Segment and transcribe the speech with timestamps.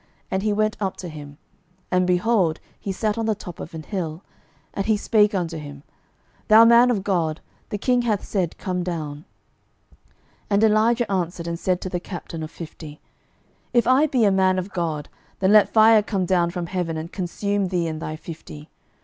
[0.31, 1.37] And he went up to him:
[1.91, 4.23] and, behold, he sat on the top of an hill.
[4.73, 5.83] And he spake unto him,
[6.47, 7.39] Thou man of God,
[7.69, 9.17] the king hath said, Come down.
[9.17, 9.25] 12:001:010
[10.49, 12.99] And Elijah answered and said to the captain of fifty,
[13.73, 17.11] If I be a man of God, then let fire come down from heaven, and
[17.11, 18.71] consume thee and thy fifty.